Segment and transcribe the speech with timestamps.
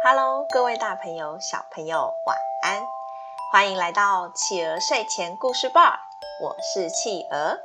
[0.00, 2.86] Hello，各位大朋友、小朋友，晚安！
[3.50, 5.98] 欢迎来到企鹅睡前故事吧，
[6.40, 7.58] 我是企鹅。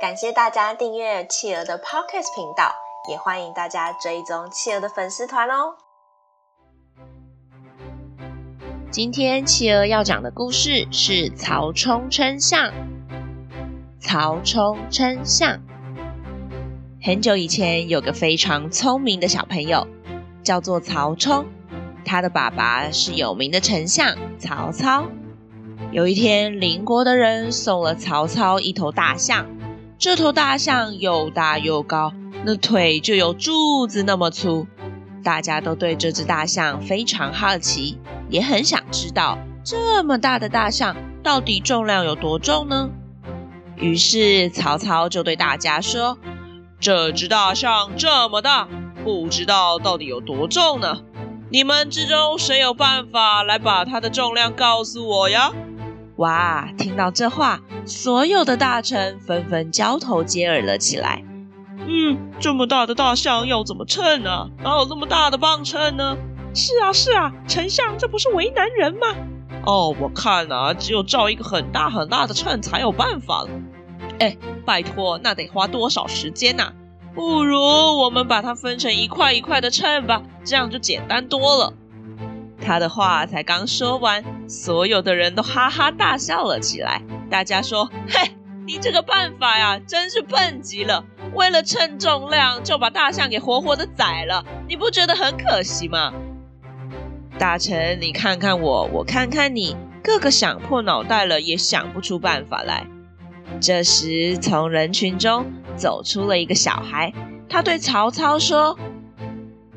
[0.00, 2.72] 感谢大家订阅企鹅的 Podcast 频道，
[3.10, 5.74] 也欢迎大家追踪企鹅的粉丝团哦。
[8.92, 12.72] 今天企鹅要讲的故事是曹冲称象。
[13.98, 15.60] 曹冲称象。
[17.02, 19.88] 很久以前，有个非常聪明的小朋友，
[20.42, 21.46] 叫做曹冲。
[22.04, 25.06] 他的爸爸是有名的丞相曹操。
[25.92, 29.46] 有一天，邻国的人送了曹操一头大象。
[29.98, 32.12] 这头大象又大又高，
[32.44, 34.66] 那腿就有柱子那么粗。
[35.22, 37.98] 大家都对这只大象非常好奇，
[38.30, 42.88] 也很想知道这么大的大象到底重量有多重呢？
[43.76, 46.18] 于是曹操就对大家说。
[46.80, 48.66] 这只大象这么大，
[49.04, 51.02] 不知道到底有多重呢？
[51.50, 55.52] 你们之中谁有办法来把它的重量告诉我呀？
[56.16, 56.68] 哇！
[56.78, 61.24] 听到这话，所有的大臣纷纷交头接耳了起来。
[61.86, 64.50] 嗯，这么大的大象要怎么称呢？
[64.62, 66.16] 哪有这么大的磅秤呢？
[66.54, 69.16] 是啊，是啊，丞相，这不是为难人吗？
[69.66, 73.48] 哦，我看啊，只有造一个很大很大的秤才有办法了。
[74.18, 76.72] 哎，拜托，那得花多少时间呐？
[77.14, 81.72] 不如我们把它分成一块一块的称吧，这样就简单多了。
[82.62, 87.02] 他的话才刚说完，所有的人都哈哈大笑了起来。
[87.30, 88.30] 大家说：“嘿，
[88.66, 91.04] 你这个办法呀，真是笨极了！
[91.34, 96.12] 为了称重量，就把大象给活活的宰了，你不觉得很可惜吗？”
[97.38, 102.86] 大臣，你看看我，我看看你，个个想破脑袋了，也想不出办法来。
[103.60, 105.44] 这时，从人群中
[105.76, 107.12] 走出了一个小孩，
[107.48, 108.78] 他对曹操说：“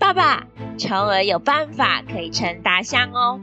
[0.00, 0.46] 爸爸，
[0.78, 3.40] 冲儿有办法可以称大象哦。”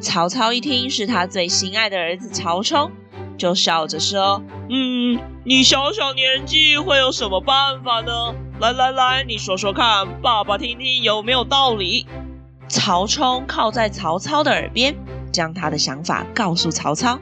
[0.00, 2.90] 曹操一听是他最心爱的儿子曹冲，
[3.36, 8.34] 就笑着说：“嗯，你小小年纪会有什么办法呢？
[8.58, 12.06] 来来来，你说说看，爸爸听听有没有道理。”
[12.68, 14.96] 曹冲靠在曹操的耳边，
[15.30, 17.18] 将他的想法告诉曹操。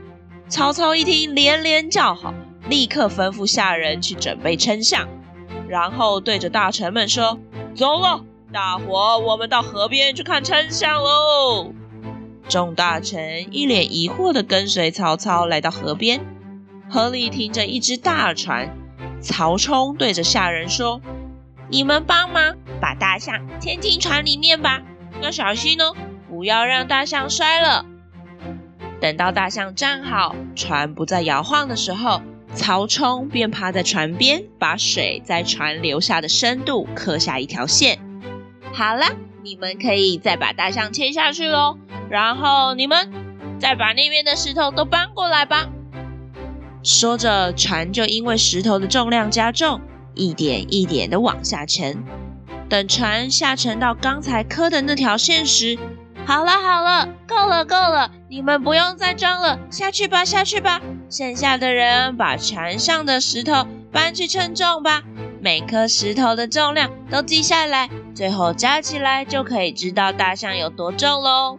[0.48, 2.32] 曹操一听，连连叫好，
[2.68, 5.08] 立刻吩咐下人去准备称象，
[5.68, 7.38] 然后对着大臣们说
[7.74, 11.72] ：“走了，大伙，我们到河边去看称象喽！”
[12.46, 16.20] 众大臣一脸疑惑地跟随曹操来到河边，
[16.90, 18.76] 河里停着一只大船。
[19.22, 21.00] 曹冲对着下人说
[21.68, 24.82] ：“你们帮忙把大象牵进船里面吧，
[25.22, 25.94] 要小心哦，
[26.28, 27.86] 不要让大象摔了。”
[29.04, 32.22] 等到大象站好，船不再摇晃的时候，
[32.54, 37.98] 曹冲便趴在船边，把水在船留下的深度刻下一条线。
[38.72, 39.04] 好了，
[39.42, 41.76] 你们可以再把大象牵下去喽。
[42.08, 43.12] 然后你们
[43.58, 45.68] 再把那边的石头都搬过来吧。
[46.82, 49.82] 说着，船就因为石头的重量加重，
[50.14, 52.02] 一点一点的往下沉。
[52.70, 55.78] 等船下沉到刚才刻的那条线时，
[56.26, 60.80] 好了好了，够了够了，你们不用再装了，下去吧下去吧。
[61.10, 65.02] 剩下的人把船上的石头搬去称重吧，
[65.40, 71.58] 每颗石头的重量都记下来，最后加起来就可以知道大象有多重喽。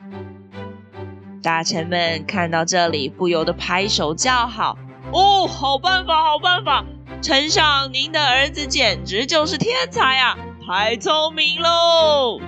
[1.44, 4.80] 大臣们看到这里，不由得拍手叫好
[5.14, 6.84] ：“哦，好办法好办法！
[7.22, 12.42] 丞相，您的儿子简直就是天才啊，太聪明喽！”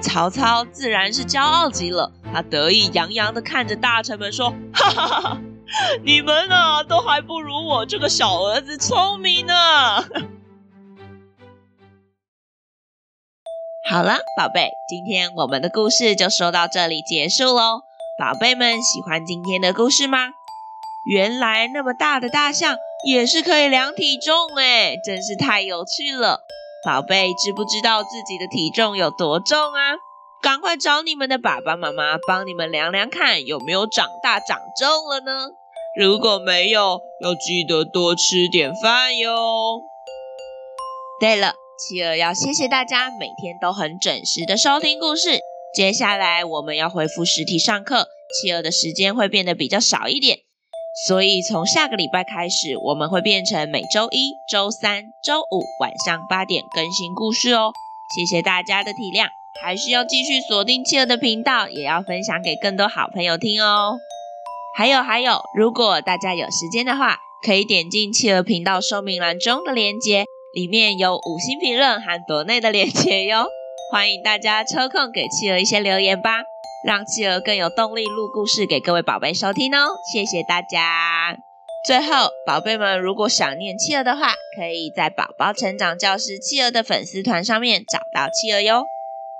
[0.00, 5.38] 曹操自然是骄傲极了，他得意洋洋地看着大臣们说：“哈哈哈哈，
[6.04, 9.54] 你们啊，都还不如我这个小儿子聪明呢。
[13.90, 17.82] ”好了，宝贝，今天我们的故事就说到这里结束喽。
[18.18, 20.28] 宝贝们喜欢今天的故事吗？
[21.08, 26.40] 原来那么大的大象也是可以量体重诶，真是太有趣了。
[26.86, 29.98] 宝贝，知不知道自己的体重有多重啊？
[30.40, 35.48] 赶快找你们的爸爸妈妈帮你们量量看，有没有长大长重了呢？
[35.98, 39.80] 如果没有，要记得多吃点饭哟。
[41.18, 45.40] 对了，企鹅要谢谢大家每天都很准时的收听故事。
[45.74, 48.06] 接下来我们要恢复实体上课，
[48.40, 50.38] 企鹅的时间会变得比较少一点。
[51.04, 57.70] 所以从下个礼拜开始，我们会变成每周一、周三、周五晚上八点更新故事哦。
[58.16, 59.28] 谢谢大家的体谅，
[59.62, 63.98] 还是要继续锁定企鹅的频道，也要分享给更多好朋友听哦。
[64.74, 73.46] 还有还有，如果大家有时间的话，可以点进企鹅频道说明栏中的链接，里面有五星评论和抖内的链接哟。
[73.92, 76.42] 欢迎大家抽空给企鹅一些留言吧，
[76.84, 79.96] 让企鹅更有动力录故事给各位宝贝收听哦。
[80.12, 81.36] 谢谢大家。
[81.86, 88.84] 最后，宝贝们如果想念企鹅的话，可以在宝宝成长教室企鹅的粉丝团上面找到企鹅哟。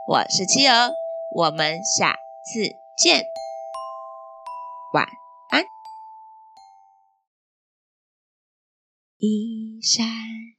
[0.09, 0.93] 我是企鹅，
[1.35, 2.17] 我们下
[2.53, 3.25] 次见，
[4.95, 5.05] 晚
[5.51, 5.65] 安。
[9.19, 10.07] 一闪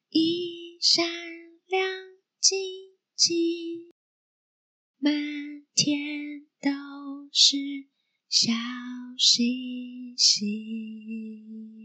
[0.10, 1.06] 一闪
[1.68, 1.90] 亮
[2.42, 2.58] 晶
[3.16, 3.94] 晶，
[5.00, 5.14] 满
[5.78, 6.72] 天都
[7.32, 7.56] 是
[8.30, 8.52] 小
[9.16, 11.77] 星星。